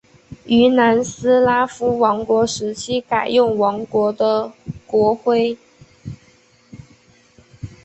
[0.45, 4.51] 于南斯拉夫王国时期改用王国的
[4.87, 5.55] 国徽。